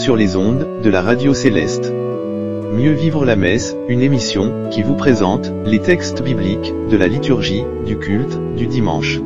[0.00, 1.92] sur les ondes de la radio céleste.
[2.72, 7.64] Mieux vivre la messe, une émission qui vous présente les textes bibliques de la liturgie
[7.84, 9.20] du culte du dimanche.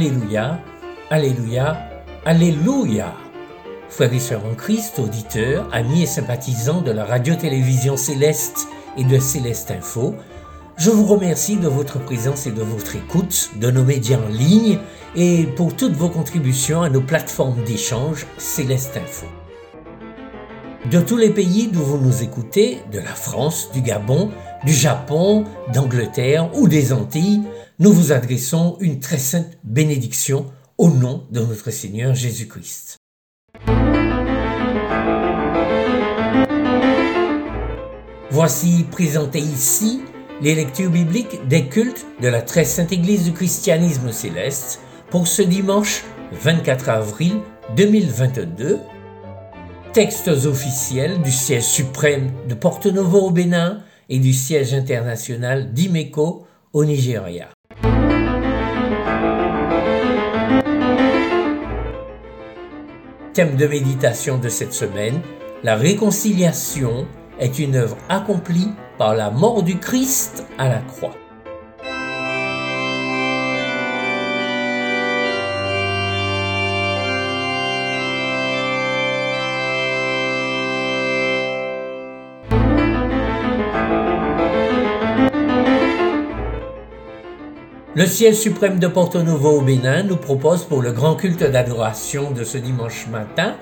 [0.00, 0.58] Alléluia,
[1.10, 1.76] Alléluia,
[2.24, 3.12] Alléluia.
[3.90, 9.18] Frères et sœurs en Christ, auditeurs, amis et sympathisants de la radio-télévision Céleste et de
[9.18, 10.14] Céleste Info,
[10.78, 14.78] je vous remercie de votre présence et de votre écoute, de nos médias en ligne
[15.16, 19.26] et pour toutes vos contributions à nos plateformes d'échange Céleste Info.
[20.90, 24.30] De tous les pays d'où vous nous écoutez, de la France, du Gabon,
[24.64, 27.42] du Japon, d'Angleterre ou des Antilles,
[27.80, 30.44] nous vous adressons une très sainte bénédiction
[30.76, 32.98] au nom de notre Seigneur Jésus-Christ.
[38.30, 40.02] Voici présentées ici
[40.42, 45.40] les lectures bibliques des cultes de la très sainte Église du christianisme céleste pour ce
[45.40, 47.36] dimanche 24 avril
[47.76, 48.78] 2022.
[49.94, 56.46] Textes officiels du siège suprême de Porto Novo au Bénin et du siège international d'Imeco
[56.74, 57.48] au Nigeria.
[63.32, 65.20] Thème de méditation de cette semaine,
[65.62, 67.06] la réconciliation
[67.38, 71.14] est une œuvre accomplie par la mort du Christ à la croix.
[88.00, 92.30] Le ciel suprême de Porto Novo au Bénin nous propose pour le grand culte d'adoration
[92.30, 93.56] de ce dimanche matin,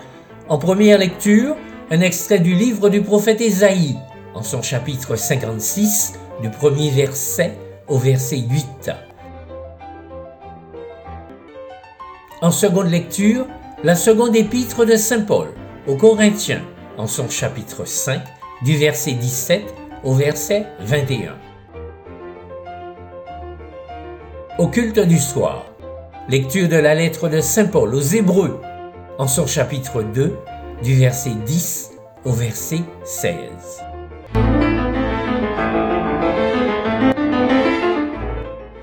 [0.48, 1.56] en première lecture,
[1.90, 3.96] un extrait du livre du prophète Ésaïe,
[4.34, 8.92] en son chapitre 56, du premier verset au verset 8.
[12.40, 13.44] En seconde lecture,
[13.82, 15.48] la seconde épître de Saint Paul
[15.88, 16.62] aux Corinthiens,
[16.96, 18.20] en son chapitre 5,
[18.62, 19.64] du verset 17
[20.04, 21.47] au verset 21.
[24.58, 25.66] Au culte du soir,
[26.28, 28.60] lecture de la lettre de Saint Paul aux Hébreux,
[29.16, 30.36] en son chapitre 2,
[30.82, 31.92] du verset 10
[32.24, 33.36] au verset 16.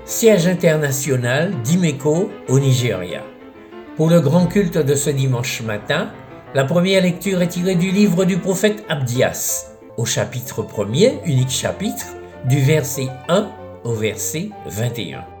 [0.06, 3.22] Siège international d'Imeco au Nigeria.
[3.96, 6.10] Pour le grand culte de ce dimanche matin,
[6.54, 12.06] la première lecture est tirée du livre du prophète Abdias, au chapitre 1er, unique chapitre,
[12.46, 13.50] du verset 1
[13.84, 15.35] au verset 21.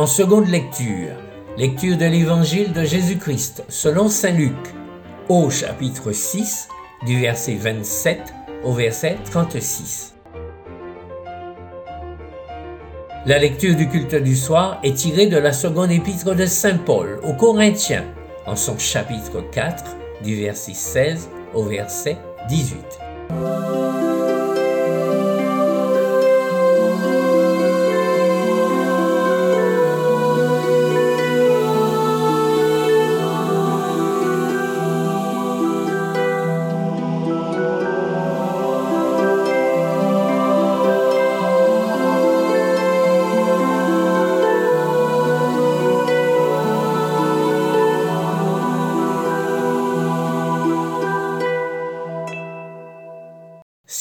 [0.00, 1.14] En seconde lecture,
[1.58, 4.56] lecture de l'évangile de Jésus-Christ selon Saint Luc,
[5.28, 6.68] au chapitre 6,
[7.04, 8.32] du verset 27
[8.64, 10.14] au verset 36.
[13.26, 17.20] La lecture du culte du soir est tirée de la seconde épître de Saint Paul
[17.22, 18.06] aux Corinthiens,
[18.46, 19.84] en son chapitre 4,
[20.24, 22.16] du verset 16 au verset
[22.48, 24.09] 18.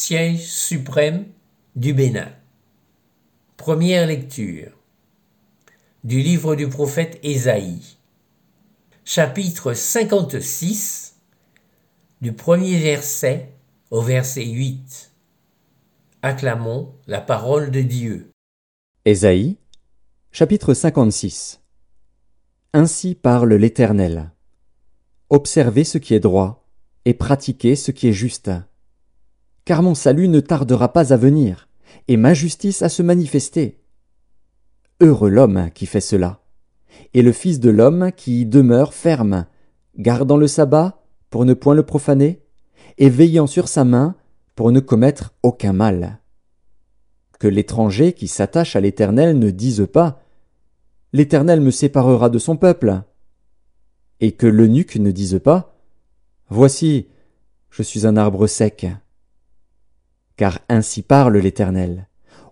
[0.10, 1.28] Siège suprême
[1.76, 2.34] du Bénin.
[3.58, 4.72] Première lecture
[6.04, 8.00] du livre du prophète Ésaïe.
[9.06, 11.16] Chapitre 56
[12.22, 13.54] du premier verset
[13.92, 15.12] au verset 8.
[16.24, 18.32] Acclamons la parole de Dieu.
[19.06, 19.58] Ésaïe,
[20.32, 21.62] chapitre 56
[22.74, 24.32] Ainsi parle l'Éternel.
[25.30, 26.68] Observez ce qui est droit,
[27.06, 28.50] et pratiquez ce qui est juste
[29.70, 31.70] car mon salut ne tardera pas à venir,
[32.08, 33.78] et ma justice à se manifester.
[35.00, 36.42] Heureux l'homme qui fait cela,
[37.14, 39.46] et le Fils de l'homme qui y demeure ferme,
[39.96, 42.42] gardant le sabbat pour ne point le profaner,
[42.98, 44.16] et veillant sur sa main
[44.56, 46.20] pour ne commettre aucun mal.
[47.38, 50.24] Que l'étranger qui s'attache à l'Éternel ne dise pas
[51.14, 53.04] L'Éternel me séparera de son peuple,
[54.20, 55.78] et que l'eunuque ne dise pas
[56.50, 57.06] Voici,
[57.70, 58.88] je suis un arbre sec
[60.40, 62.08] Car ainsi parle l'Éternel.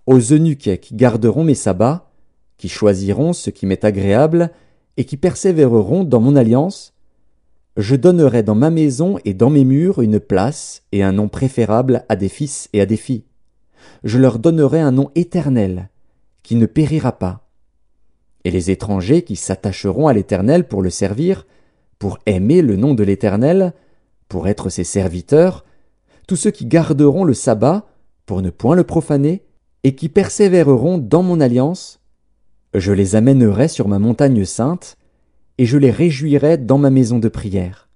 [0.07, 2.11] Aux eunuques qui garderont mes sabbats,
[2.57, 4.51] qui choisiront ce qui m'est agréable,
[4.97, 6.93] et qui persévéreront dans mon alliance,
[7.77, 12.03] je donnerai dans ma maison et dans mes murs une place et un nom préférable
[12.09, 13.23] à des fils et à des filles.
[14.03, 15.89] Je leur donnerai un nom éternel,
[16.43, 17.47] qui ne périra pas.
[18.43, 21.47] Et les étrangers qui s'attacheront à l'Éternel pour le servir,
[21.99, 23.71] pour aimer le nom de l'Éternel,
[24.27, 25.63] pour être ses serviteurs,
[26.27, 27.87] tous ceux qui garderont le sabbat,
[28.25, 29.43] pour ne point le profaner,
[29.83, 32.01] et qui persévéreront dans mon alliance,
[32.73, 34.97] je les amènerai sur ma montagne sainte,
[35.57, 37.89] et je les réjouirai dans ma maison de prière.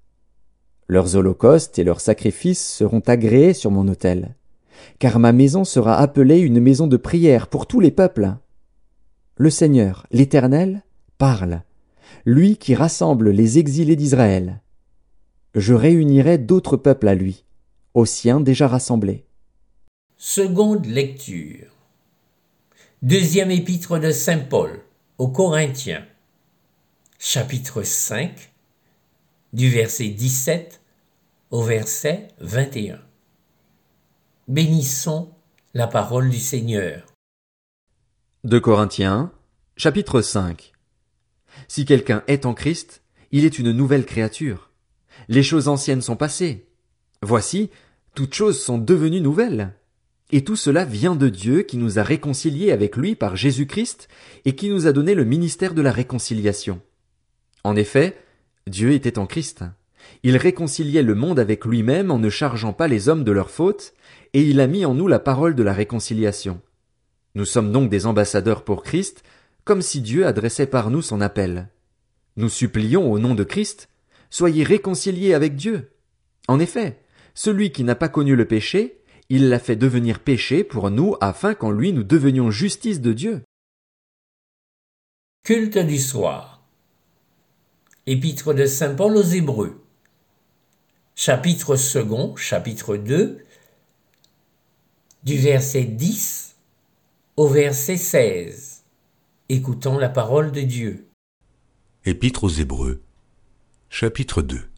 [0.88, 4.36] Leurs holocaustes et leurs sacrifices seront agréés sur mon autel,
[4.98, 8.34] car ma maison sera appelée une maison de prière pour tous les peuples.
[9.36, 10.84] Le Seigneur, l'Éternel,
[11.18, 11.62] parle,
[12.25, 14.62] lui qui rassemble les exilés d'Israël.
[15.54, 17.44] Je réunirai d'autres peuples à lui,
[17.93, 19.25] aux siens déjà rassemblés.
[20.17, 21.71] Seconde lecture.
[23.01, 24.83] Deuxième épître de Saint Paul
[25.17, 26.05] aux Corinthiens,
[27.19, 28.51] chapitre 5,
[29.53, 30.81] du verset 17
[31.49, 32.99] au verset 21.
[34.47, 35.31] Bénissons
[35.73, 37.05] la parole du Seigneur.
[38.43, 39.31] De Corinthiens,
[39.77, 40.73] chapitre 5.
[41.67, 44.71] Si quelqu'un est en Christ, il est une nouvelle créature.
[45.27, 46.70] Les choses anciennes sont passées.
[47.23, 47.69] Voici,
[48.15, 49.73] toutes choses sont devenues nouvelles.
[50.31, 54.07] Et tout cela vient de Dieu qui nous a réconciliés avec lui par Jésus-Christ
[54.45, 56.81] et qui nous a donné le ministère de la réconciliation.
[57.63, 58.18] En effet,
[58.65, 59.63] Dieu était en Christ.
[60.23, 63.94] Il réconciliait le monde avec lui-même en ne chargeant pas les hommes de leurs fautes,
[64.33, 66.59] et il a mis en nous la parole de la réconciliation.
[67.35, 69.24] Nous sommes donc des ambassadeurs pour Christ,
[69.63, 71.69] comme si Dieu adressait par nous son appel.
[72.35, 73.89] Nous supplions au nom de Christ,
[74.31, 75.91] soyez réconciliés avec Dieu.
[76.47, 76.97] En effet,
[77.33, 81.54] celui qui n'a pas connu le péché, il l'a fait devenir péché pour nous afin
[81.54, 83.44] qu'en lui nous devenions justice de Dieu.
[85.44, 86.63] Culte du soir.
[88.06, 89.81] Épître de Saint Paul aux Hébreux.
[91.16, 93.39] Chapitre second, chapitre 2,
[95.24, 96.56] du verset 10
[97.38, 98.84] au verset 16.
[99.50, 101.07] Écoutons la parole de Dieu.
[102.06, 103.01] Épître aux Hébreux,
[103.89, 104.70] chapitre 2.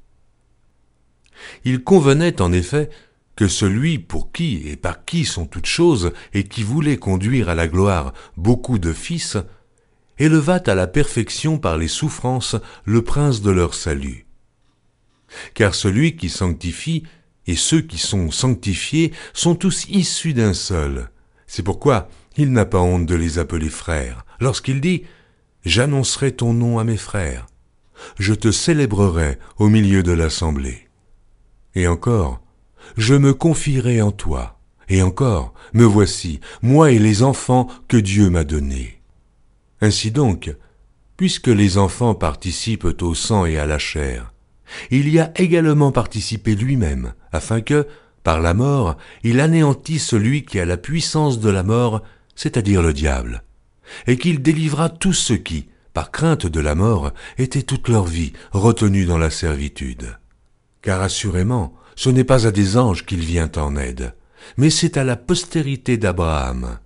[1.65, 2.89] Il convenait en effet
[3.35, 7.55] que celui pour qui et par qui sont toutes choses et qui voulait conduire à
[7.55, 9.37] la gloire beaucoup de fils,
[10.19, 12.55] élevât à la perfection par les souffrances
[12.85, 14.25] le prince de leur salut.
[15.55, 17.03] Car celui qui sanctifie
[17.47, 21.09] et ceux qui sont sanctifiés sont tous issus d'un seul.
[21.47, 22.07] C'est pourquoi
[22.37, 25.03] il n'a pas honte de les appeler frères, lorsqu'il dit
[25.65, 27.47] J'annoncerai ton nom à mes frères,
[28.19, 30.87] je te célébrerai au milieu de l'assemblée.
[31.75, 32.41] Et encore,
[32.97, 34.59] je me confierai en toi.
[34.89, 39.01] Et encore, me voici, moi et les enfants que Dieu m'a donnés.
[39.81, 40.55] Ainsi donc,
[41.17, 44.33] puisque les enfants participent au sang et à la chair,
[44.91, 47.87] il y a également participé lui-même, afin que,
[48.23, 52.01] par la mort, il anéantisse celui qui a la puissance de la mort,
[52.35, 53.43] c'est-à-dire le diable,
[54.07, 58.33] et qu'il délivra tous ceux qui, par crainte de la mort, étaient toute leur vie
[58.51, 60.17] retenus dans la servitude.
[60.83, 64.13] Car assurément, ce n'est pas à des anges qu'il vient en aide,
[64.57, 66.77] mais c'est à la postérité d'Abraham.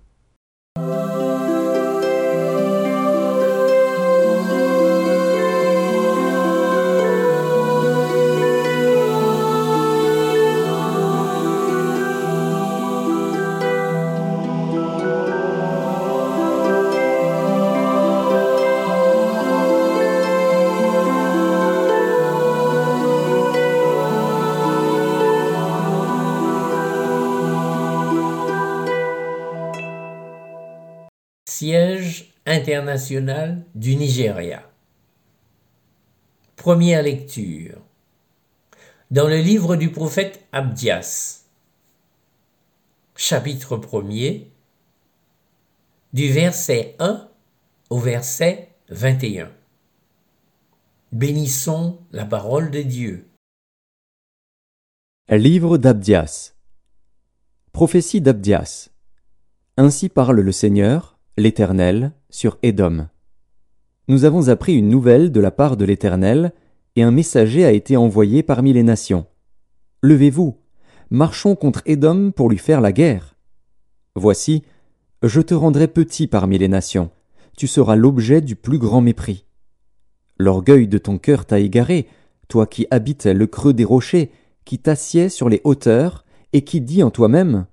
[33.74, 34.62] Du Nigeria.
[36.54, 37.80] Première lecture.
[39.10, 41.44] Dans le livre du prophète Abdias,
[43.16, 44.46] chapitre 1er,
[46.12, 47.28] du verset 1
[47.90, 49.50] au verset 21.
[51.10, 53.28] Bénissons la parole de Dieu.
[55.28, 56.54] Livre d'Abdias.
[57.72, 58.90] Prophétie d'Abdias.
[59.76, 63.08] Ainsi parle le Seigneur, l'Éternel, sur Édom.
[64.08, 66.52] Nous avons appris une nouvelle de la part de l'Éternel,
[66.96, 69.26] et un messager a été envoyé parmi les nations.
[70.02, 70.56] Levez-vous,
[71.10, 73.36] marchons contre Édom pour lui faire la guerre.
[74.14, 74.62] Voici,
[75.22, 77.10] je te rendrai petit parmi les nations,
[77.56, 79.44] tu seras l'objet du plus grand mépris.
[80.38, 82.08] L'orgueil de ton cœur t'a égaré,
[82.48, 84.30] toi qui habites le creux des rochers,
[84.64, 87.66] qui t'assieds sur les hauteurs, et qui dis en toi-même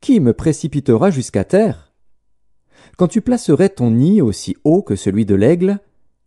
[0.00, 1.87] Qui me précipitera jusqu'à terre?
[2.96, 5.78] Quand tu placerais ton nid aussi haut que celui de l'aigle,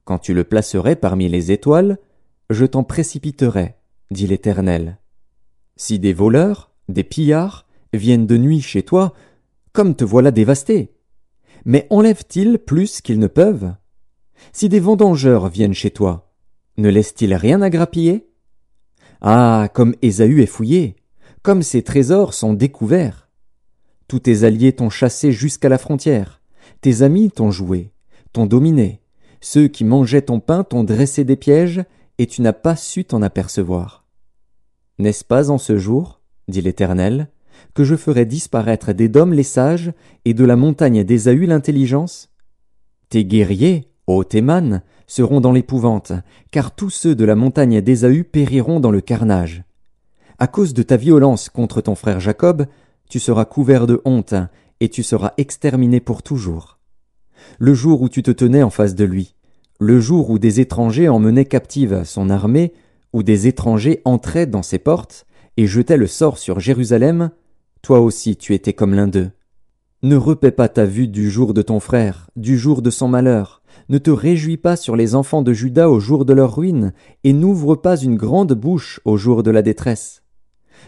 [0.06, 1.98] quand tu le placerais parmi les étoiles,
[2.50, 3.76] je t'en précipiterai,
[4.10, 4.98] dit l'Éternel.
[5.76, 9.14] Si des voleurs, des pillards, viennent de nuit chez toi,
[9.74, 10.94] comme te voilà dévasté.
[11.66, 13.74] Mais enlèvent-ils plus qu'ils ne peuvent?
[14.54, 16.34] Si des vendangeurs viennent chez toi,
[16.78, 18.28] ne laissent-ils rien à grappiller?
[19.22, 20.96] Ah, comme Ésaü est fouillé,
[21.44, 23.30] comme ses trésors sont découverts.
[24.08, 26.41] Tous tes alliés t'ont chassé jusqu'à la frontière,
[26.80, 27.92] tes amis t'ont joué,
[28.32, 29.02] t'ont dominé,
[29.42, 31.84] ceux qui mangeaient ton pain t'ont dressé des pièges,
[32.18, 34.06] et tu n'as pas su t'en apercevoir.
[35.00, 37.30] N'est-ce pas en ce jour, dit l'Éternel,
[37.74, 39.94] que je ferai disparaître d'Édom les sages
[40.26, 42.30] et de la montagne d'Ésaü l'intelligence?
[43.10, 46.14] Tes guerriers, ô Théman, seront dans l'épouvante,
[46.52, 49.64] car tous ceux de la montagne d'Ésaü périront dans le carnage.
[50.38, 52.66] À cause de ta violence contre ton frère Jacob,
[53.10, 54.36] tu seras couvert de honte,
[54.82, 56.80] et tu seras exterminé pour toujours.
[57.60, 59.36] Le jour où tu te tenais en face de lui,
[59.80, 62.74] le jour où des étrangers emmenaient captive son armée,
[63.14, 67.30] où des étrangers entraient dans ses portes, et jetaient le sort sur Jérusalem,
[67.82, 69.32] toi aussi tu étais comme l'un d'eux.
[70.04, 73.62] Ne repaie pas ta vue du jour de ton frère, du jour de son malheur,
[73.90, 77.34] ne te réjouis pas sur les enfants de Juda au jour de leur ruine, et
[77.34, 80.21] n'ouvre pas une grande bouche au jour de la détresse.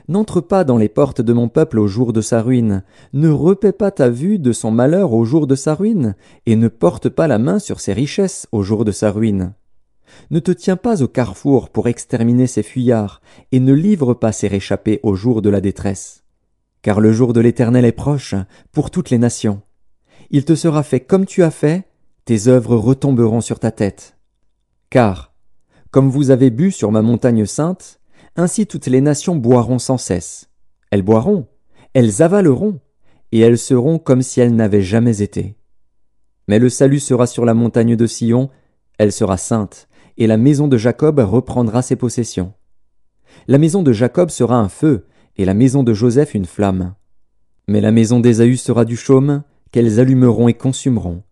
[0.07, 2.83] N'entre pas dans les portes de mon peuple au jour de sa ruine,
[3.13, 6.67] ne repaie pas ta vue de son malheur au jour de sa ruine, et ne
[6.67, 9.53] porte pas la main sur ses richesses au jour de sa ruine.
[10.31, 13.21] Ne te tiens pas au carrefour pour exterminer ses fuyards,
[13.51, 16.23] et ne livre pas ses réchappés au jour de la détresse.
[16.81, 18.35] Car le jour de l'Éternel est proche
[18.71, 19.61] pour toutes les nations.
[20.31, 21.87] Il te sera fait comme tu as fait,
[22.25, 24.17] tes œuvres retomberont sur ta tête.
[24.89, 25.33] Car,
[25.91, 27.99] comme vous avez bu sur ma montagne sainte,
[28.35, 30.49] ainsi toutes les nations boiront sans cesse.
[30.91, 31.47] Elles boiront,
[31.93, 32.79] elles avaleront,
[33.31, 35.55] et elles seront comme si elles n'avaient jamais été.
[36.47, 38.49] Mais le salut sera sur la montagne de Sion,
[38.97, 39.87] elle sera sainte,
[40.17, 42.53] et la maison de Jacob reprendra ses possessions.
[43.47, 46.93] La maison de Jacob sera un feu, et la maison de Joseph une flamme.
[47.67, 51.23] Mais la maison d'Ésaü sera du chaume, qu'elles allumeront et consumeront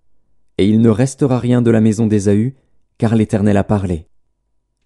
[0.61, 2.53] et il ne restera rien de la maison d'Ésaü,
[2.99, 4.07] car l'Éternel a parlé.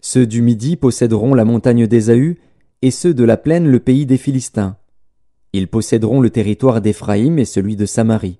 [0.00, 2.38] Ceux du Midi posséderont la montagne d'Ésaü,
[2.82, 4.76] et ceux de la plaine le pays des Philistins.
[5.52, 8.38] Ils posséderont le territoire d'Éphraïm et celui de Samarie.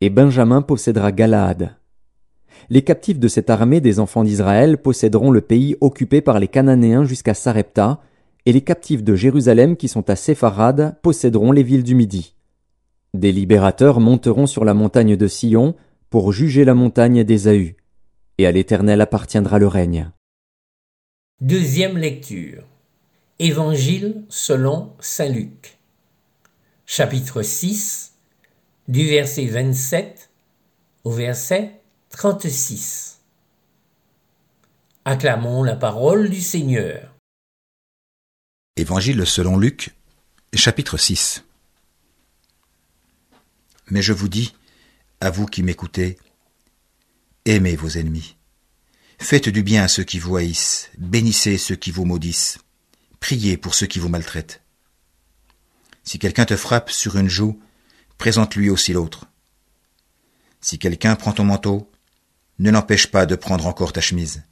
[0.00, 1.76] Et Benjamin possédera Galaad.
[2.68, 7.04] Les captifs de cette armée des enfants d'Israël posséderont le pays occupé par les Cananéens
[7.04, 8.00] jusqu'à Sarepta,
[8.46, 12.34] et les captifs de Jérusalem qui sont à Sépharad posséderont les villes du Midi.
[13.12, 15.74] Des libérateurs monteront sur la montagne de Sion,
[16.08, 17.76] pour juger la montagne d'Ésaü,
[18.38, 20.10] et à l'Éternel appartiendra le règne.
[21.40, 22.64] Deuxième lecture.
[23.38, 25.78] Évangile selon Saint Luc.
[26.84, 28.12] Chapitre 6,
[28.88, 30.28] du verset 27
[31.04, 31.80] au verset
[32.10, 33.22] 36.
[35.06, 37.16] Acclamons la parole du Seigneur.
[38.76, 39.94] Évangile selon Luc,
[40.52, 41.42] chapitre 6.
[43.88, 44.54] Mais je vous dis,
[45.22, 46.18] à vous qui m'écoutez,
[47.46, 48.36] aimez vos ennemis.
[49.20, 52.58] Faites du bien à ceux qui vous haïssent, bénissez ceux qui vous maudissent,
[53.20, 54.62] priez pour ceux qui vous maltraitent.
[56.02, 57.60] Si quelqu'un te frappe sur une joue,
[58.16, 59.26] présente-lui aussi l'autre.
[60.62, 61.92] Si quelqu'un prend ton manteau,
[62.58, 64.42] ne l'empêche pas de prendre encore ta chemise.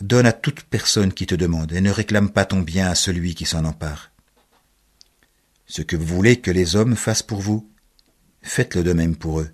[0.00, 3.36] Donne à toute personne qui te demande, et ne réclame pas ton bien à celui
[3.36, 4.10] qui s'en empare.
[5.66, 7.70] Ce que vous voulez que les hommes fassent pour vous,
[8.42, 9.50] faites-le de même pour eux.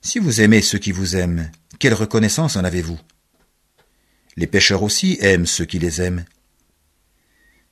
[0.00, 2.98] Si vous aimez ceux qui vous aiment, quelle reconnaissance en avez-vous?
[4.36, 6.24] Les pécheurs aussi aiment ceux qui les aiment.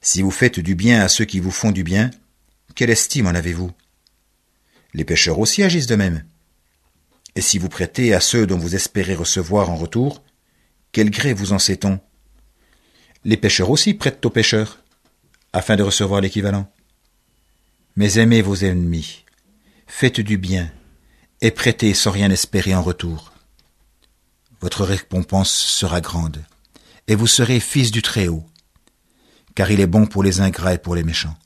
[0.00, 2.10] Si vous faites du bien à ceux qui vous font du bien,
[2.75, 3.72] quelle estime en avez-vous?
[4.94, 6.25] Les pécheurs aussi agissent de même.
[7.34, 10.22] Et si vous prêtez à ceux dont vous espérez recevoir en retour,
[10.92, 12.00] quel gré vous en sait-on?
[13.25, 14.82] Les pécheurs aussi prêtent aux pécheurs,
[15.52, 16.70] afin de recevoir l'équivalent.
[17.96, 19.25] Mais aimez vos ennemis,
[19.86, 20.70] faites du bien,
[21.40, 23.35] et prêtez sans rien espérer en retour.
[24.60, 26.44] Votre récompense sera grande,
[27.08, 28.44] et vous serez fils du Très-Haut,
[29.54, 31.36] car il est bon pour les ingrats et pour les méchants.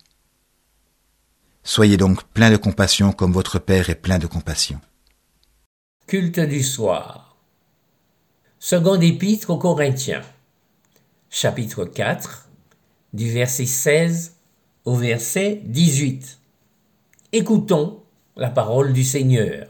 [1.63, 4.81] Soyez donc plein de compassion comme votre Père est plein de compassion.
[6.07, 7.37] Culte du soir.
[8.59, 10.23] Second épître aux Corinthiens.
[11.29, 12.49] Chapitre 4,
[13.13, 14.37] du verset 16
[14.85, 16.39] au verset 18.
[17.33, 18.03] Écoutons
[18.37, 19.69] la parole du Seigneur.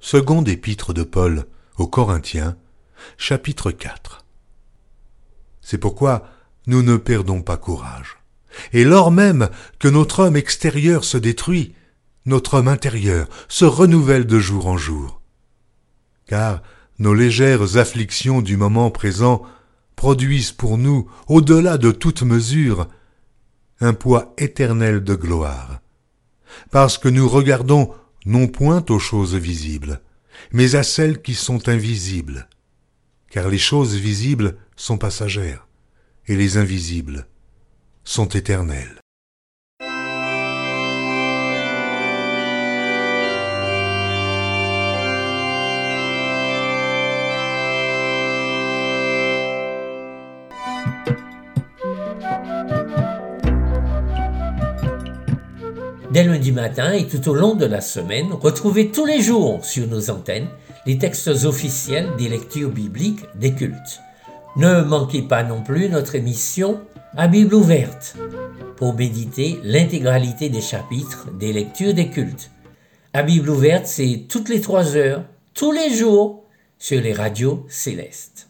[0.00, 2.56] Seconde épître de Paul aux Corinthiens,
[3.16, 4.24] chapitre 4.
[5.60, 6.28] C'est pourquoi
[6.68, 8.18] nous ne perdons pas courage.
[8.72, 9.50] Et lors même
[9.80, 11.74] que notre homme extérieur se détruit,
[12.26, 15.20] notre homme intérieur se renouvelle de jour en jour.
[16.26, 16.62] Car
[17.00, 19.42] nos légères afflictions du moment présent
[19.96, 22.86] produisent pour nous, au-delà de toute mesure,
[23.80, 25.80] un poids éternel de gloire.
[26.70, 27.92] Parce que nous regardons
[28.28, 30.02] non point aux choses visibles,
[30.52, 32.46] mais à celles qui sont invisibles.
[33.30, 35.66] Car les choses visibles sont passagères,
[36.26, 37.26] et les invisibles
[38.04, 39.00] sont éternelles.
[56.10, 59.86] Dès lundi matin et tout au long de la semaine, retrouvez tous les jours sur
[59.86, 60.48] nos antennes
[60.86, 64.00] les textes officiels des lectures bibliques des cultes.
[64.56, 66.80] Ne manquez pas non plus notre émission
[67.14, 68.16] à Bible ouverte
[68.76, 72.52] pour méditer l'intégralité des chapitres des lectures des cultes.
[73.12, 76.44] À Bible ouverte, c'est toutes les trois heures, tous les jours,
[76.78, 78.48] sur les radios célestes.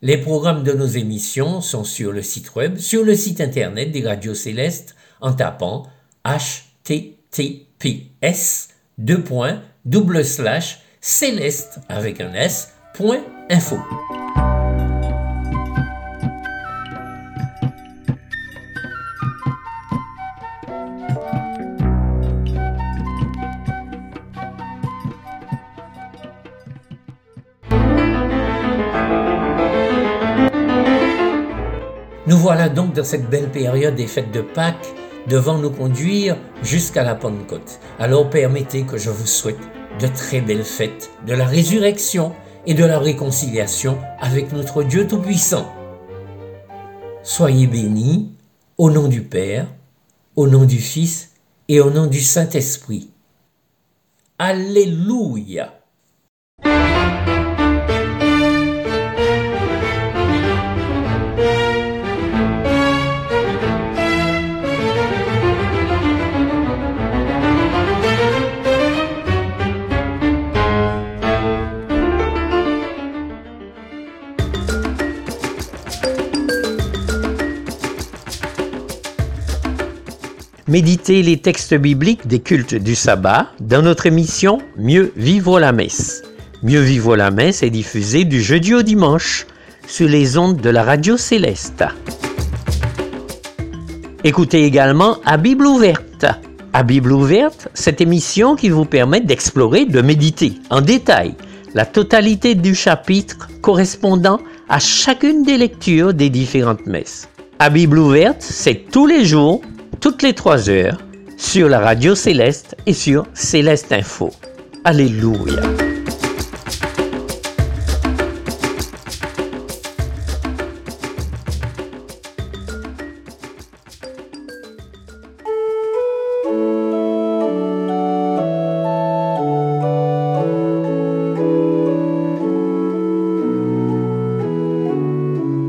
[0.00, 4.06] Les programmes de nos émissions sont sur le site web, sur le site internet des
[4.06, 5.86] radios célestes en tapant
[6.84, 13.76] https double slash céleste avec un s point info.
[32.26, 34.94] Nous voilà donc dans cette belle période des fêtes de Pâques
[35.28, 37.80] devant nous conduire jusqu'à la Pentecôte.
[37.98, 39.58] Alors permettez que je vous souhaite
[40.00, 42.32] de très belles fêtes de la résurrection
[42.66, 45.72] et de la réconciliation avec notre Dieu Tout-Puissant.
[47.22, 48.32] Soyez bénis
[48.76, 49.66] au nom du Père,
[50.36, 51.32] au nom du Fils
[51.68, 53.10] et au nom du Saint-Esprit.
[54.38, 55.83] Alléluia.
[80.66, 86.22] Méditez les textes bibliques des cultes du sabbat dans notre émission Mieux vivre la messe.
[86.62, 89.46] Mieux vivre la messe est diffusée du jeudi au dimanche
[89.86, 91.84] sur les ondes de la radio céleste.
[94.24, 96.24] Écoutez également à Bible ouverte.
[96.72, 101.34] À Bible ouverte, cette émission qui vous permet d'explorer, de méditer en détail
[101.74, 107.28] la totalité du chapitre correspondant à chacune des lectures des différentes messes.
[107.58, 109.60] À Bible ouverte, c'est tous les jours
[110.04, 110.98] toutes les trois heures
[111.38, 114.28] sur la radio Céleste et sur Céleste Info.
[114.84, 115.62] Alléluia.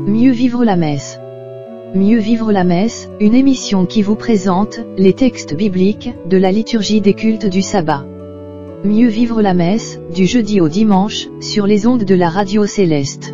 [0.06, 1.18] Mieux vivre la messe.
[1.94, 7.00] Mieux vivre la messe, une émission qui vous présente les textes bibliques de la liturgie
[7.00, 8.04] des cultes du sabbat.
[8.84, 13.25] Mieux vivre la messe, du jeudi au dimanche, sur les ondes de la radio céleste.